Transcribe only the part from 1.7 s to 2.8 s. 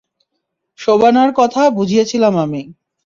বুঝিয়েছিলাম আমি।